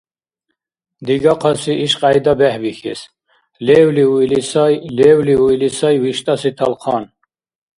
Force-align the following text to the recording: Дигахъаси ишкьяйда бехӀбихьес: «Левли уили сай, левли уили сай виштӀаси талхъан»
Дигахъаси 1.05 1.73
ишкьяйда 1.85 2.33
бехӀбихьес: 2.39 3.01
«Левли 3.65 4.03
уили 4.13 4.41
сай, 4.51 4.73
левли 4.97 5.35
уили 5.43 5.69
сай 5.77 5.95
виштӀаси 6.03 6.51
талхъан» 6.57 7.03